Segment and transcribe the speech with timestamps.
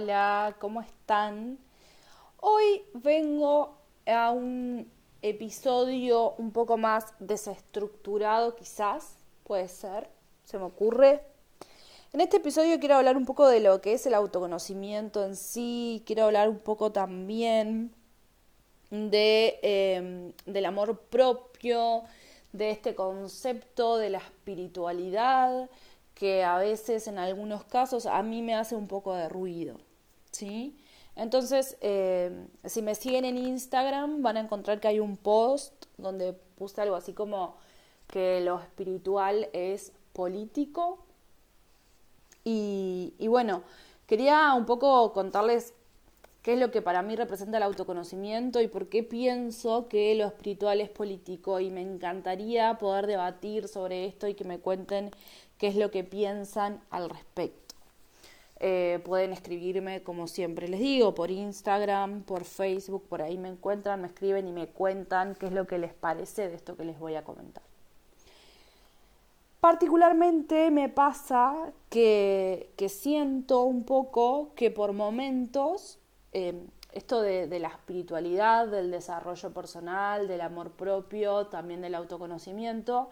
[0.00, 1.58] hola, ¿cómo están?
[2.38, 3.76] Hoy vengo
[4.06, 4.90] a un
[5.20, 10.08] episodio un poco más desestructurado quizás, puede ser,
[10.44, 11.20] se me ocurre.
[12.14, 16.02] En este episodio quiero hablar un poco de lo que es el autoconocimiento en sí,
[16.06, 17.92] quiero hablar un poco también
[18.88, 22.04] de, em, del amor propio,
[22.54, 25.68] de este concepto de la espiritualidad,
[26.14, 29.78] que a veces en algunos casos a mí me hace un poco de ruido,
[30.40, 30.74] ¿sí?
[31.16, 36.32] Entonces, eh, si me siguen en Instagram van a encontrar que hay un post donde
[36.32, 37.56] puse algo así como
[38.06, 40.98] que lo espiritual es político.
[42.42, 43.62] Y, y bueno,
[44.06, 45.74] quería un poco contarles
[46.42, 50.26] qué es lo que para mí representa el autoconocimiento y por qué pienso que lo
[50.26, 55.10] espiritual es político y me encantaría poder debatir sobre esto y que me cuenten
[55.58, 57.69] qué es lo que piensan al respecto.
[58.62, 64.02] Eh, pueden escribirme, como siempre les digo, por Instagram, por Facebook, por ahí me encuentran,
[64.02, 66.98] me escriben y me cuentan qué es lo que les parece de esto que les
[66.98, 67.62] voy a comentar.
[69.60, 75.98] Particularmente me pasa que, siento un poco que por momentos
[76.32, 83.08] eh, esto de, de, la espiritualidad, del desarrollo personal, del amor propio, también del autoconocimiento,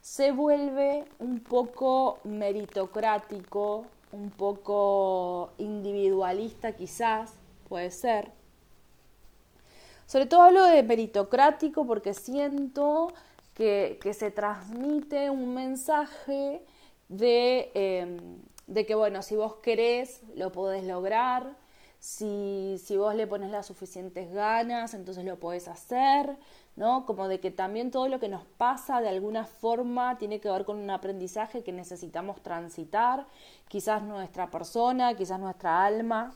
[0.00, 7.32] se vuelve un poco meritocrático, un poco individualista quizás,
[7.68, 8.30] puede ser.
[10.06, 13.12] Sobre todo hablo de meritocrático porque siento
[13.54, 16.62] que, se transmite un mensaje
[17.08, 18.18] de, em,
[18.66, 21.56] de, que, bueno, si vos querés, lo podés lograr,
[21.98, 26.36] si, si vos le pones las suficientes ganas, entonces lo podés hacer,
[26.76, 27.04] ¿no?
[27.06, 30.64] Como de que también todo lo que nos pasa de alguna forma tiene que ver
[30.64, 33.26] con un aprendizaje que necesitamos transitar,
[33.68, 36.34] quizás nuestra persona, quizás nuestra alma.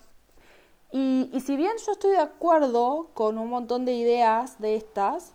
[0.92, 5.32] Y, si bien yo estoy de acuerdo con un montón de ideas de estas,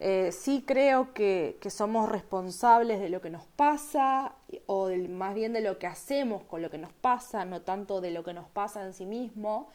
[0.00, 4.34] eh, sí creo que, que, somos responsables de lo que nos pasa,
[4.66, 8.10] o más bien de lo que hacemos con lo que nos pasa, no tanto de
[8.10, 9.68] lo que nos pasa en sí mismo.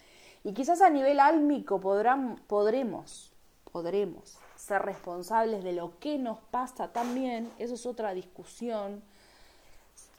[0.43, 3.33] Y quizás a nivel álmico podrán, podremos,
[3.71, 4.37] podremos
[4.69, 9.01] ser responsables de lo que nos pasa también, eso es otra discusión,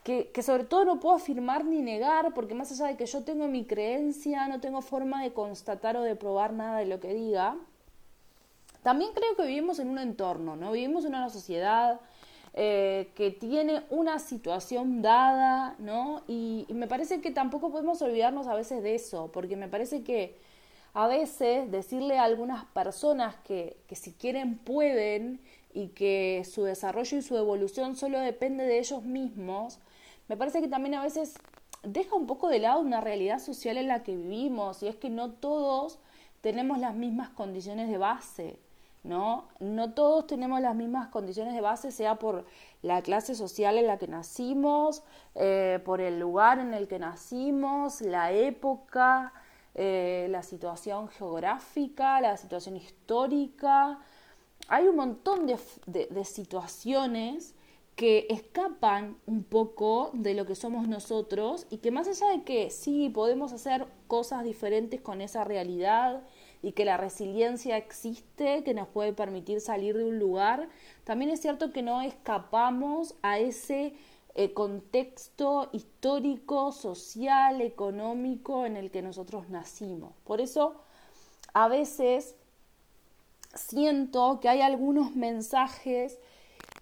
[0.05, 3.23] que, que, sobre todo no puedo afirmar ni negar, porque más allá de que yo
[3.23, 7.15] tengo mi creencia, no tengo forma de constatar o de probar nada de lo que
[7.15, 7.57] diga,
[8.83, 10.73] también creo que vivimos en un entorno, ¿no?
[10.73, 12.01] Vivimos en una sociedad
[12.55, 16.23] eh, que tiene una situación dada, ¿no?
[16.27, 20.37] y me parece que tampoco podemos olvidarnos a veces de eso, porque me parece que
[20.95, 25.41] a veces decirle a algunas personas que, que si quieren pueden
[25.73, 29.79] y que su desarrollo y su evolución solo depende de ellos mismos,
[30.29, 31.35] me parece que también a veces
[31.83, 35.11] deja un poco de lado una realidad social en la que vivimos y es que
[35.11, 35.99] no todos
[36.41, 38.59] tenemos las mismas condiciones de base,
[39.03, 39.49] ¿no?
[39.61, 42.45] No todos tenemos las mismas condiciones de base, sea por
[42.83, 45.03] la clase social en la que nacimos,
[45.35, 49.33] eh, por el lugar en el que nacimos, la época,
[49.75, 54.01] eh, la situación geográfica, la situación histórica.
[54.69, 57.55] Hay un montón de, situaciones
[57.95, 62.71] que escapan un poco de lo que somos nosotros y que más allá de que
[62.71, 66.23] sí podemos hacer cosas diferentes con esa realidad
[66.63, 70.69] y que la resiliencia existe, que nos puede permitir salir de un lugar,
[71.05, 73.95] también es cierto que no escapamos a ese
[74.35, 80.13] eh, contexto histórico, social, económico en el que nosotros nacimos.
[80.25, 80.77] Por eso,
[81.53, 82.37] a veces
[83.55, 86.19] siento que hay algunos mensajes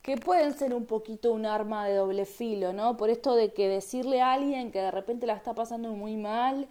[0.02, 2.96] que pueden ser un poquito un arma de doble filo, ¿no?
[2.96, 6.68] Por esto de que decirle a alguien que de repente la está pasando muy mal,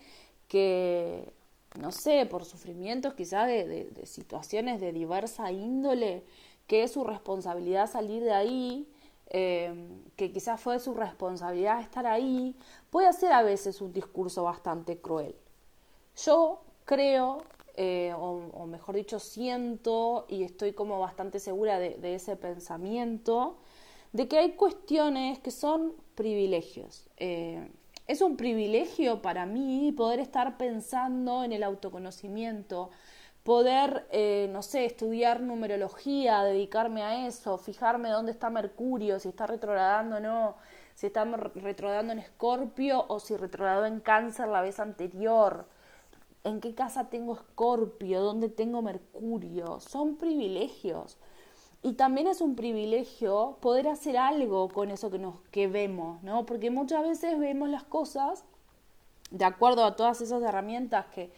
[0.48, 1.34] que,
[1.80, 6.23] no sé, por sufrimientos quizás de situaciones de diversa índole,
[6.68, 8.88] que es su responsabilidad salir de ahí,
[9.29, 9.74] eh,
[10.16, 12.56] que quizás fue su responsabilidad estar ahí,
[12.90, 15.35] puede ser a veces un discurso bastante cruel.
[16.16, 17.44] Yo creo,
[17.76, 23.58] eh, o, mejor dicho, siento y estoy como bastante segura de, ese pensamiento,
[24.14, 27.08] de que hay cuestiones que son privilegios.
[27.18, 27.70] Eh,
[28.08, 32.90] es un privilegio para mí poder estar pensando en el autoconocimiento,
[33.47, 39.47] poder, eh, no sé, estudiar numerología, dedicarme a eso, fijarme dónde está Mercurio, si está
[39.47, 40.55] retrogradando o no,
[40.96, 45.66] si está retrogradando en Escorpio o si retrogradó en Cáncer la vez anterior,
[46.44, 51.17] en qué casa tengo Escorpio, dónde tengo Mercurio, son privilegios.
[51.82, 56.46] Y también es un privilegio poder hacer algo con eso que, nos, que vemos, ¿no?
[56.46, 58.44] Porque muchas veces vemos las cosas
[59.32, 61.32] de acuerdo a todas esas herramientas que,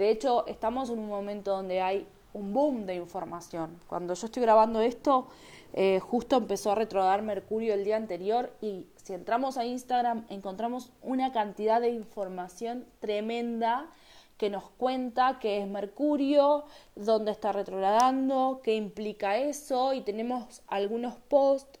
[0.00, 3.78] de hecho, estamos en un momento donde hay un boom de información.
[3.86, 5.26] Cuando yo estoy grabando esto,
[5.74, 10.90] eh, justo empezó a retrogradar Mercurio el día anterior y si entramos a Instagram encontramos
[11.02, 13.90] una cantidad de información tremenda
[14.38, 16.64] que nos cuenta qué es Mercurio,
[16.96, 21.78] dónde está retrogradando, qué implica eso y tenemos algunos posts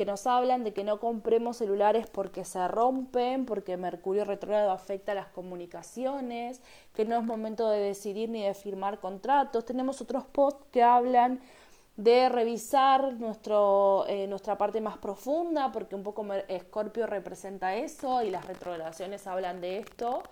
[0.00, 5.12] que nos hablan de que no compremos celulares porque se rompen, porque Mercurio retrógrado afecta
[5.12, 6.62] las comunicaciones,
[6.94, 9.66] que no es momento de decidir ni de firmar contratos.
[9.66, 11.42] Tenemos otros posts que hablan
[11.98, 18.30] de revisar nuestro, eh, nuestra parte más profunda, porque un poco Escorpio representa eso y
[18.30, 20.22] las retrogradaciones hablan de esto,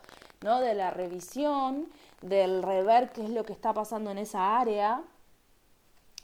[0.40, 0.60] ¿no?
[0.60, 1.90] De la revisión,
[2.22, 5.02] del rever qué es lo que está pasando en esa área.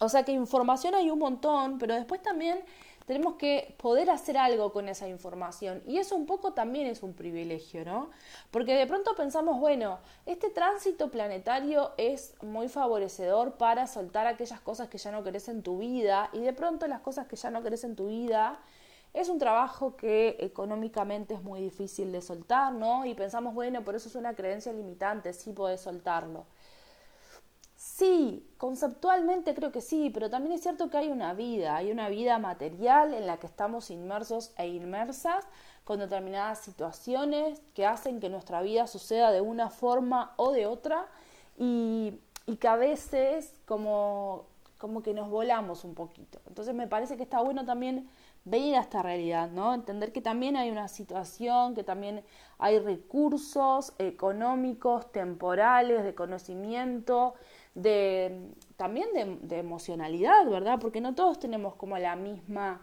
[0.00, 2.64] O sea que información hay un montón, pero después también
[3.06, 5.82] tenemos que poder hacer algo con esa información.
[5.86, 8.10] Y eso un poco también es un privilegio, ¿no?
[8.50, 14.88] Porque de pronto pensamos, bueno, este tránsito planetario es muy favorecedor para soltar aquellas cosas
[14.88, 16.30] que ya no querés en tu vida.
[16.32, 18.58] Y de pronto las cosas que ya no querés en tu vida
[19.12, 23.06] es un trabajo que económicamente es muy difícil de soltar, ¿no?
[23.06, 26.46] Y pensamos, bueno, por eso es una creencia limitante, sí podés soltarlo.
[27.96, 32.08] Sí, conceptualmente creo que sí, pero también es cierto que hay una vida, hay una
[32.08, 35.46] vida material en la que estamos inmersos e inmersas
[35.84, 41.06] con determinadas situaciones que hacen que nuestra vida suceda de una forma o de otra
[41.56, 42.18] y,
[42.58, 44.46] que a veces como,
[44.78, 46.40] como que nos volamos un poquito.
[46.48, 48.08] Entonces me parece que está bueno también
[48.44, 49.72] ver a esta realidad, ¿no?
[49.72, 52.24] Entender que también hay una situación, que también
[52.58, 57.34] hay recursos económicos, temporales, de conocimiento,
[57.74, 59.08] de también
[59.42, 60.78] de, emocionalidad, ¿verdad?
[60.80, 62.80] Porque no todos tenemos como la misma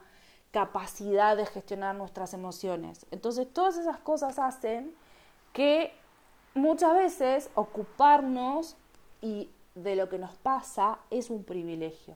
[0.51, 3.05] capacidad de gestionar nuestras emociones.
[3.11, 4.93] Entonces, todas esas cosas hacen
[5.53, 5.93] que
[6.53, 8.77] muchas veces ocuparnos
[9.21, 12.15] y de lo que nos pasa es un privilegio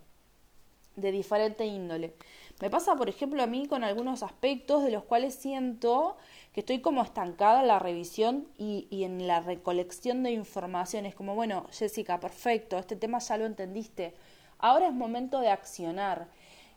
[0.95, 2.13] de diferente índole.
[2.61, 6.15] Me pasa, por ejemplo, a mí con algunos aspectos de los cuales siento
[6.53, 11.65] que estoy como estancada en la revisión y, en la recolección de informaciones, como, bueno,
[11.71, 14.13] Jessica, perfecto, este tema ya lo entendiste,
[14.59, 16.29] ahora es momento de accionar.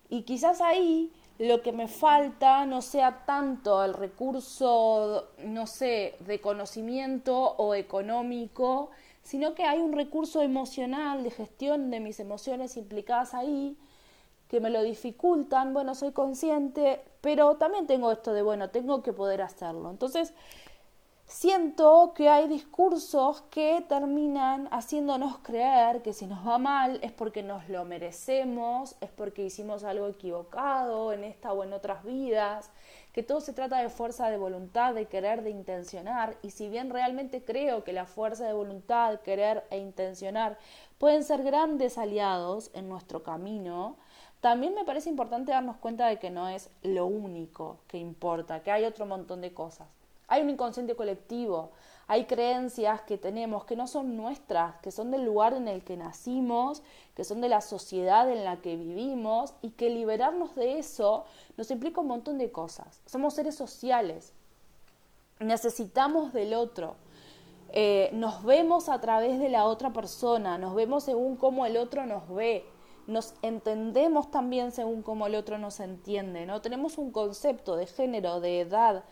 [0.08, 6.40] Y quizás ahí lo que me falta no sea tanto el recurso, no sé, de
[6.40, 8.90] conocimiento o económico,
[9.22, 13.76] sino que hay un recurso emocional de gestión de mis emociones implicadas ahí
[14.48, 19.12] que me lo dificultan, bueno, soy consciente, pero también tengo esto de, bueno, tengo que
[19.12, 19.90] poder hacerlo.
[19.90, 20.32] Entonces,
[21.28, 27.42] siento que hay discursos que terminan haciéndonos creer que si nos va mal es porque
[27.42, 32.70] nos lo merecemos, es porque hicimos algo equivocado en esta o en otras vidas,
[33.12, 36.88] que todo se trata de fuerza de voluntad, de querer, de intencionar, y si bien
[36.88, 40.56] realmente creo que la fuerza de voluntad, querer e intencionar
[40.96, 43.96] pueden ser grandes aliados en nuestro camino,
[44.40, 48.70] también me parece importante darnos cuenta de que no es lo único que importa, que
[48.70, 49.97] hay otro montón de cosas.
[50.28, 51.70] Hay un inconsciente colectivo,
[52.06, 55.96] hay creencias que tenemos que no son nuestras, que son del lugar en el que
[55.96, 56.82] nacimos,
[57.14, 61.24] que son de la sociedad en la que vivimos y que liberarnos de eso
[61.56, 63.00] nos implica un montón de cosas.
[63.06, 64.32] Somos seres sociales,
[65.40, 66.96] necesitamos del otro.
[67.70, 72.06] Eh, nos vemos a través de la otra persona, nos vemos según cómo el otro
[72.06, 72.64] nos ve
[73.08, 76.60] nos entendemos también según cómo el otro nos entiende, ¿no?
[76.60, 79.02] Tenemos un concepto de género, de edad,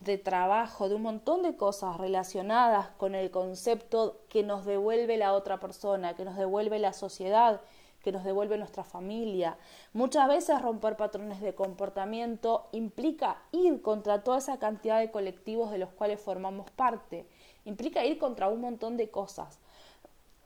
[0.00, 5.32] de trabajo, de un montón de cosas relacionadas con el concepto que nos devuelve la
[5.32, 7.60] otra persona, que nos devuelve la sociedad,
[8.02, 9.58] que nos devuelve nuestra familia.
[9.92, 15.78] Muchas veces romper patrones de comportamiento implica ir contra toda esa cantidad de colectivos de
[15.78, 17.26] los cuales formamos parte,
[17.64, 19.58] implica ir contra un montón de cosas.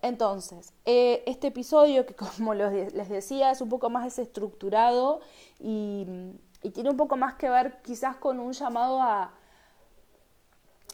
[0.01, 5.21] Entonces, eh, este episodio, que como les decía, es un poco más desestructurado
[5.59, 6.07] y,
[6.63, 9.35] y, tiene un poco más que ver quizás con un llamado a,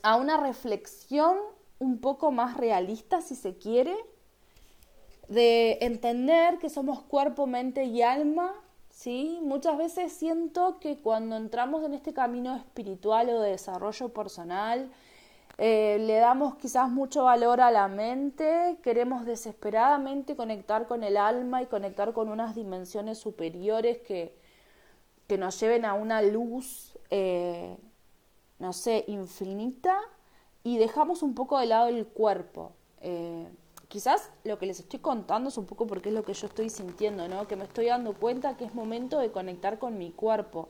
[0.06, 1.36] a una reflexión
[1.80, 3.92] un poco más realista, si se quiere,
[5.26, 8.54] de entender que somos cuerpo, mente y alma,
[8.88, 9.40] ¿sí?
[9.42, 14.92] Muchas veces siento que cuando entramos en este camino espiritual o de desarrollo personal,
[15.58, 21.62] eh, le damos quizás mucho valor a la mente, queremos desesperadamente conectar con el alma
[21.62, 24.38] y conectar con unas dimensiones superiores que,
[25.26, 27.76] que nos lleven a una luz, eh,
[28.58, 29.98] no sé, infinita,
[30.62, 32.72] y dejamos un poco de lado el cuerpo.
[33.00, 33.48] Eh,
[33.88, 36.70] quizás lo que les estoy contando es un poco porque es lo que yo estoy
[36.70, 37.46] sintiendo, ¿no?
[37.46, 40.68] Que me estoy dando cuenta que es momento de conectar con mi cuerpo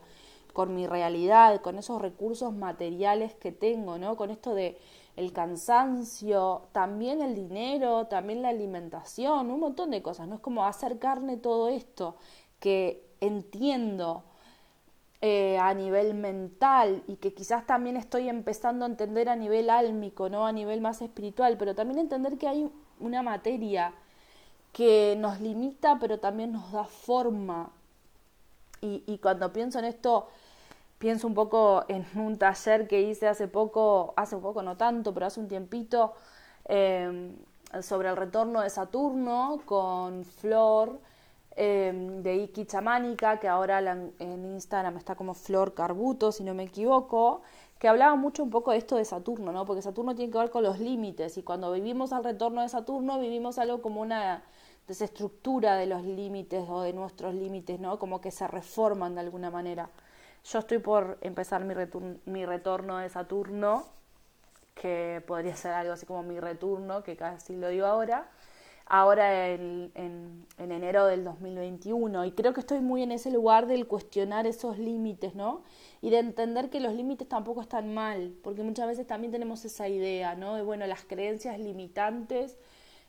[0.57, 4.17] con mi realidad, con esos recursos materiales que tengo, ¿no?
[4.17, 4.79] Con esto de
[5.15, 10.33] el cansancio, también el dinero, también la alimentación, un montón de cosas, ¿no?
[10.33, 12.15] Es como hacer carne todo esto
[12.59, 14.23] que entiendo
[15.21, 20.29] eh, a nivel mental y que quizás también estoy empezando a entender a nivel álmico,
[20.29, 20.45] ¿no?
[20.45, 23.93] A nivel más espiritual, pero también entender que hay una materia
[24.73, 27.71] que nos limita, pero también nos da forma.
[28.81, 30.27] Y, cuando pienso en esto,
[30.99, 35.25] pienso un poco en un taller que hice hace poco, hace poco no tanto, pero
[35.25, 36.13] hace un tiempito,
[36.65, 37.35] em,
[37.81, 40.99] sobre el retorno de Saturno con Flor
[41.57, 43.79] em, de Iki Chamánica, que ahora
[44.19, 47.41] en Instagram está como Flor Carbuto, si no me equivoco,
[47.79, 49.65] que hablaba mucho un poco de esto de Saturno, ¿no?
[49.65, 53.19] Porque Saturno tiene que ver con los límites y cuando vivimos al retorno de Saturno
[53.19, 54.43] vivimos algo como una
[54.87, 57.99] desestructura de los límites o de nuestros límites, ¿no?
[57.99, 59.89] Como que se reforman de alguna manera.
[60.45, 61.75] Yo estoy por empezar mi,
[62.25, 63.85] mi retorno de Saturno,
[64.75, 68.29] que podría ser algo así como mi retorno, que casi lo digo ahora,
[68.89, 72.25] ahora en, en, enero del 2021.
[72.25, 75.63] Y creo que estoy muy en ese lugar del cuestionar esos límites, ¿no?
[76.01, 79.87] Y de entender que los límites tampoco están mal, porque muchas veces también tenemos esa
[79.87, 80.55] idea, ¿no?
[80.55, 82.57] De, bueno, las creencias limitantes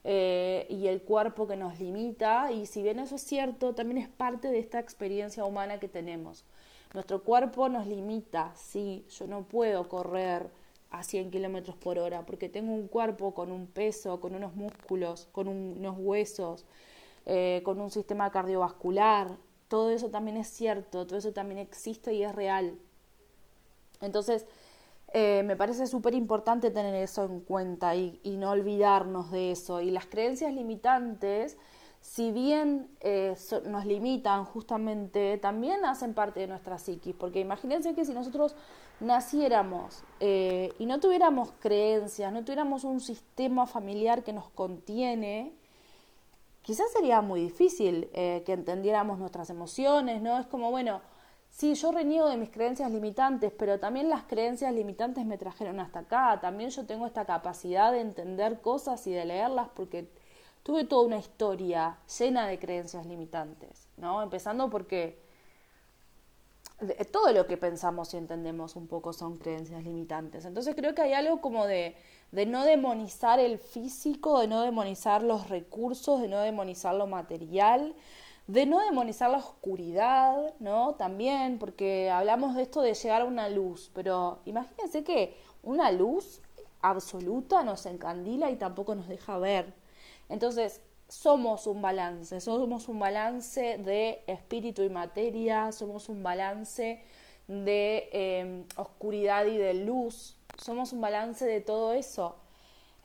[0.04, 2.50] eh, y el cuerpo que nos limita.
[2.52, 6.44] Y si bien eso es cierto, también es parte de esta experiencia humana que tenemos.
[6.94, 10.50] Nuestro cuerpo nos limita, sí, yo no puedo correr
[10.90, 15.28] a 100 kilómetros por hora porque tengo un cuerpo con un peso, con unos músculos,
[15.32, 16.64] con unos huesos,
[17.26, 19.36] eh, con un sistema cardiovascular.
[19.68, 22.78] Todo eso también es cierto, todo eso también existe y es real.
[24.00, 24.46] Entonces,
[25.12, 29.80] eh, me parece súper importante tener eso en cuenta y, y, no olvidarnos de eso.
[29.80, 31.56] Y las creencias limitantes
[32.08, 33.36] si bien eh,
[33.66, 38.56] nos limitan justamente, también hacen parte de nuestra psiquis, porque imagínense que si nosotros
[38.98, 45.52] naciéramos eh, y no tuviéramos creencias, no tuviéramos un sistema familiar que nos contiene,
[46.62, 50.38] quizás sería muy difícil eh, que entendiéramos nuestras emociones, ¿no?
[50.38, 51.02] Es como, bueno,
[51.50, 56.00] sí, yo reniego de mis creencias limitantes, pero también las creencias limitantes me trajeron hasta
[56.00, 60.08] acá, también yo tengo esta capacidad de entender cosas y de leerlas porque
[60.68, 64.22] tuve toda una historia llena de creencias limitantes, ¿no?
[64.22, 65.18] Empezando porque
[67.10, 70.44] todo lo que pensamos y entendemos un poco son creencias limitantes.
[70.44, 71.96] Entonces creo que hay algo como de,
[72.32, 77.94] de no demonizar el físico, de no demonizar los recursos, de no demonizar lo material,
[78.46, 80.96] de no demonizar la oscuridad, ¿no?
[80.96, 86.42] También, porque hablamos de esto de llegar a una luz, pero imagínense que una luz
[86.82, 89.87] absoluta nos encandila y tampoco nos deja ver.
[90.28, 97.02] Entonces, somos un balance, somos un balance de espíritu y materia, somos un balance
[97.46, 102.36] de em, oscuridad y de luz, somos un balance de todo eso.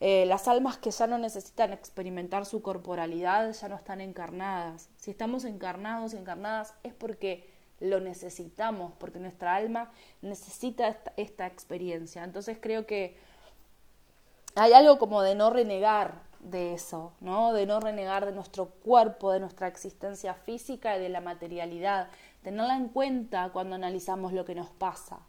[0.00, 4.90] Eh, las almas que ya no necesitan experimentar su corporalidad ya no están encarnadas.
[4.96, 7.48] Si estamos encarnados y encarnadas es porque
[7.80, 9.90] lo necesitamos, porque nuestra alma
[10.20, 12.22] necesita esta experiencia.
[12.22, 13.16] Entonces creo que
[14.56, 17.52] hay algo como de no renegar de eso, ¿no?
[17.52, 22.08] De no renegar de nuestro cuerpo, de nuestra existencia física y de la materialidad.
[22.42, 25.20] Tenerla en cuenta cuando analizamos lo que nos pasa,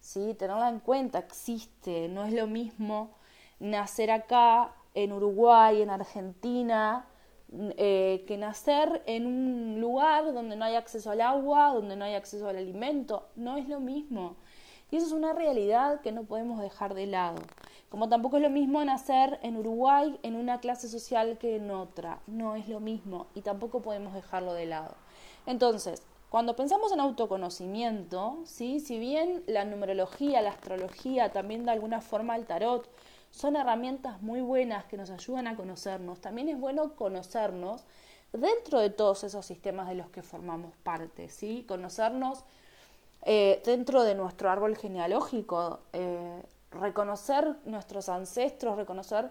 [0.00, 0.34] ¿sí?
[0.34, 3.16] Tenerla en cuenta, existe, no es lo mismo
[3.60, 7.06] nacer acá, en Uruguay, en Argentina,
[7.76, 12.14] eh, que nacer en un lugar donde no hay acceso al agua, donde no hay
[12.14, 14.36] acceso al alimento, no es lo mismo.
[14.90, 17.42] Y eso es una realidad que no podemos dejar de lado.
[17.90, 22.20] Como tampoco es lo mismo nacer en Uruguay en una clase social que en otra.
[22.26, 24.94] No es lo mismo y tampoco podemos dejarlo de lado.
[25.46, 28.80] Entonces, cuando pensamos en autoconocimiento, ¿sí?
[28.80, 32.86] si bien la numerología, la astrología, también de alguna forma el tarot,
[33.30, 37.84] son herramientas muy buenas que nos ayudan a conocernos, también es bueno conocernos
[38.32, 41.64] dentro de todos esos sistemas de los que formamos parte, ¿sí?
[41.66, 42.44] conocernos
[43.22, 49.30] eh, dentro de nuestro árbol genealógico, eh, reconocer nuestros ancestros, reconocer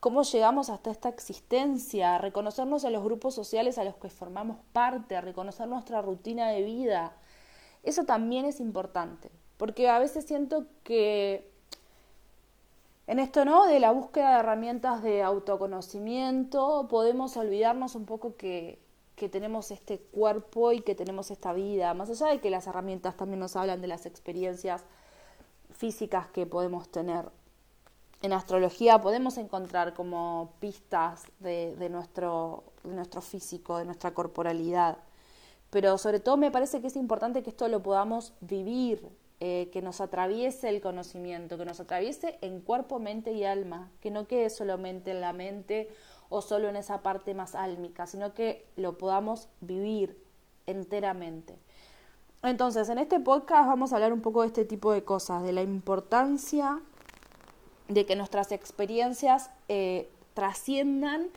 [0.00, 5.20] cómo llegamos hasta esta existencia, reconocernos a los grupos sociales a los que formamos parte,
[5.20, 7.12] reconocer nuestra rutina de vida.
[7.82, 11.50] Eso también es importante, porque a veces siento que
[13.06, 13.66] en esto, ¿no?
[13.66, 18.80] De la búsqueda de herramientas de autoconocimiento, podemos olvidarnos un poco que,
[19.16, 23.16] que tenemos este cuerpo y que tenemos esta vida, más allá de que las herramientas
[23.16, 24.84] también nos hablan de las experiencias
[25.70, 27.30] físicas que podemos tener.
[28.22, 34.98] En astrología podemos encontrar como pistas de, nuestro, nuestro físico, de nuestra corporalidad.
[35.70, 39.06] Pero sobre todo me parece que es importante que esto lo podamos vivir,
[39.40, 44.10] eh, que nos atraviese el conocimiento, que nos atraviese en cuerpo, mente y alma, que
[44.10, 45.88] no quede solamente en la mente
[46.28, 50.20] o solo en esa parte más álmica, sino que lo podamos vivir
[50.66, 51.56] enteramente.
[52.42, 55.52] Entonces, en este podcast vamos a hablar un poco de este tipo de cosas, de
[55.52, 56.80] la importancia
[57.88, 61.28] de que nuestras experiencias eh, trasciendan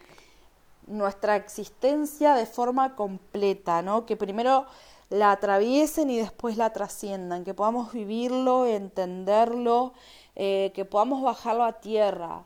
[0.87, 4.05] nuestra existencia de forma completa, ¿no?
[4.05, 4.65] Que primero
[5.09, 9.93] la atraviesen y después la trasciendan, que podamos vivirlo, entenderlo,
[10.35, 12.43] eh, que podamos bajarlo a tierra.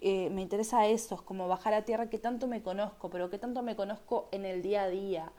[0.00, 3.38] Eh, me interesa eso, es como bajar a tierra, que tanto me conozco, pero que
[3.38, 5.32] tanto me conozco en el día a día.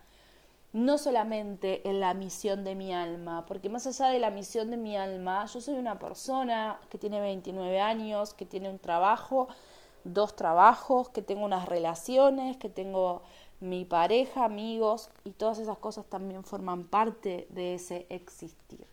[0.73, 4.77] No solamente en la misión de mi alma, porque más allá de la misión de
[4.77, 9.47] mi alma, yo soy una persona que tiene 29 años, que tiene un trabajo,
[10.03, 13.21] dos trabajos, que tengo unas relaciones, que tengo
[13.59, 18.85] mi pareja, amigos, y todas esas cosas también forman parte de ese existir.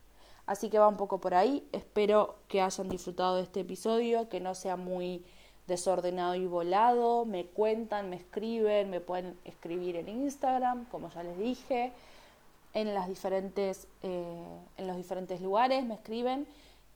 [0.47, 1.67] Así que va un poco por ahí.
[1.73, 5.25] Espero que hayan disfrutado de este episodio, que no sea muy
[5.67, 7.25] desordenado y volado.
[7.25, 11.93] Me cuentan, me escriben, me pueden escribir en Instagram, como ya les dije,
[12.75, 16.47] en las diferentes, eh, en los diferentes lugares, me escriben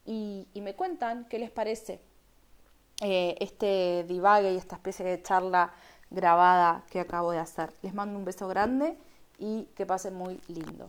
[0.05, 2.01] y, me cuentan qué les parece
[3.01, 5.73] eh, este divague y esta especie de charla
[6.11, 7.73] grabada que acabo de hacer.
[7.83, 8.97] Les mando un beso grande
[9.39, 10.87] y que pasen muy lindo.